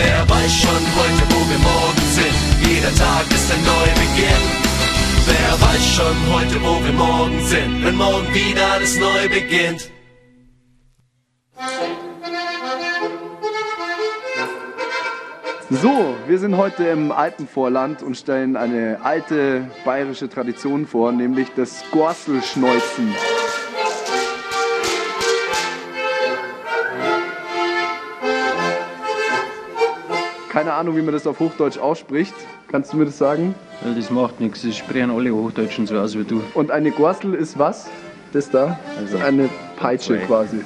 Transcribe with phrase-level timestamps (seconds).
[0.00, 2.70] Wer weiß schon heute, wo wir morgen sind?
[2.70, 4.44] Jeder Tag ist ein Neubeginn.
[5.26, 7.84] Wer weiß schon heute, wo wir morgen sind?
[7.84, 9.90] Wenn morgen wieder alles neu beginnt.
[15.70, 21.82] So, wir sind heute im Alpenvorland und stellen eine alte bayerische Tradition vor, nämlich das
[21.90, 23.14] Gorselschneuzen.
[30.58, 32.34] Keine Ahnung, wie man das auf Hochdeutsch ausspricht.
[32.66, 33.54] Kannst du mir das sagen?
[33.84, 36.42] Ja, das macht nichts, das sprechen alle Hochdeutschen so aus wie du.
[36.52, 37.88] Und eine Gorsel ist was?
[38.32, 38.76] Das da?
[38.98, 40.58] Also, eine Peitsche quasi.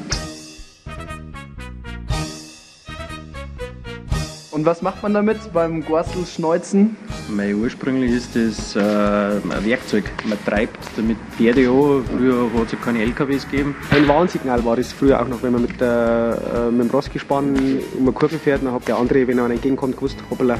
[4.52, 6.94] Und was macht man damit beim Gorselschneuzen?
[7.30, 10.04] Mei, ursprünglich ist das äh, ein Werkzeug.
[10.26, 12.04] Man treibt damit Pferde an.
[12.04, 13.74] Früher hat es ja keine LKWs gegeben.
[13.90, 17.56] Ein Warnsignal war das früher auch noch, wenn man mit, der, äh, mit dem Rossgespann
[17.96, 20.58] um eine Kurve fährt, dann hat der andere, wenn er einem entgegenkommt, gewusst, hoppala,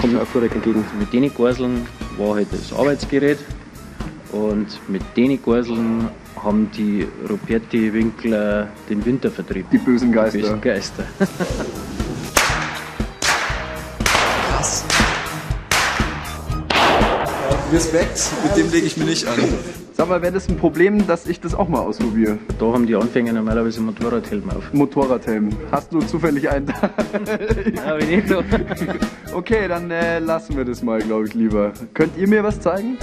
[0.00, 0.82] kommt mir ein Fuhrwerk entgegen.
[0.98, 3.38] Mit den Gorseln war halt das Arbeitsgerät.
[4.32, 6.08] Und mit den Gorseln
[6.42, 9.68] haben die Ruperti-Winkler den Winter vertrieben.
[9.70, 10.38] Die bösen Geister.
[10.38, 11.04] Bösen Geister.
[17.76, 19.34] Respekt, mit dem lege ich mir nicht an.
[19.92, 22.38] Sag mal, wäre das ein Problem, dass ich das auch mal ausprobiere?
[22.58, 24.72] Da haben die Anfänger normalerweise Motorradhelm auf.
[24.72, 25.50] Motorradhelm.
[25.70, 26.68] Hast du zufällig einen?
[27.76, 28.42] Ja, wenn nicht so.
[29.34, 31.74] okay, dann äh, lassen wir das mal, glaube ich, lieber.
[31.92, 32.96] Könnt ihr mir was zeigen?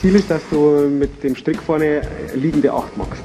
[0.00, 2.00] Ziel ist, dass du mit dem Strick vorne
[2.34, 3.24] liegende Acht machst.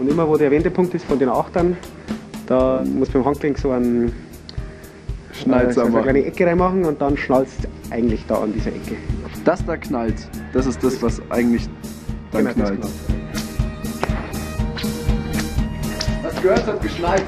[0.00, 1.76] Und immer wo der Wendepunkt ist von den Achtern,
[2.46, 4.10] da muss beim Handgelenk so ein
[5.34, 6.02] Schnalzer so eine machen.
[6.04, 8.96] kleine Ecke reinmachen und dann schnallst du eigentlich da an dieser Ecke.
[9.44, 10.28] Das da knallt.
[10.52, 11.68] Das ist das, was eigentlich
[12.32, 12.86] dann Genau, das knallt.
[16.22, 17.24] Was gehört hat geschnallt.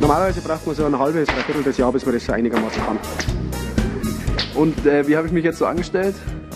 [0.00, 2.98] Normalerweise braucht man so ein halbes, dreiviertel des Jahr, bis man das so einigermaßen kann.
[4.54, 6.14] Und äh, wie habe ich mich jetzt so angestellt?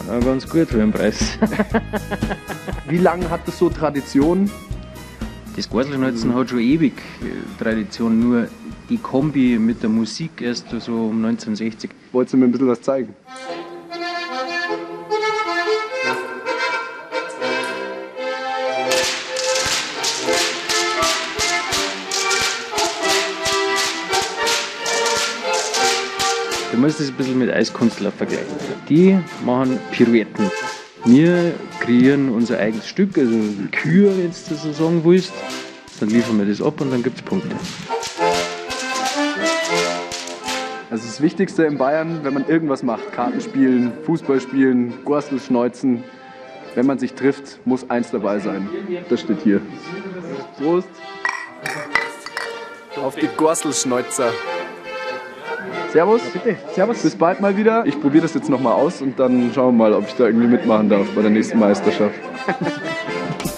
[0.08, 1.38] Ja, ganz gut für den Preis.
[2.88, 4.50] Wie lange hat das so Tradition?
[5.56, 8.48] Das Gorselschneuzen hat schon ewig äh, Tradition, nur
[8.88, 11.90] die Kombi mit der Musik erst so um 1960.
[12.12, 13.14] Wolltest du mir ein bisschen was zeigen?
[26.72, 28.46] Du musst das ein bisschen mit Eiskunstler vergleichen.
[28.88, 30.50] Die machen Pirouetten.
[31.04, 33.36] Wir kreieren unser eigenes Stück, also
[33.72, 35.32] Kür, wenn du das so sagen willst.
[36.00, 37.56] Dann liefern wir das ab und dann gibt es Punkte.
[40.98, 46.02] Also das Wichtigste in Bayern, wenn man irgendwas macht, Karten spielen, Fußball spielen, Gorstel schneuzen,
[46.74, 48.68] wenn man sich trifft, muss eins dabei sein.
[49.08, 49.60] Das steht hier.
[50.58, 50.88] Prost.
[53.00, 54.32] Auf die Gorstelschneuzer.
[55.92, 56.22] Servus.
[56.32, 57.00] Bitte, servus.
[57.00, 57.86] Bis bald mal wieder.
[57.86, 60.48] Ich probiere das jetzt nochmal aus und dann schauen wir mal, ob ich da irgendwie
[60.48, 62.18] mitmachen darf bei der nächsten Meisterschaft.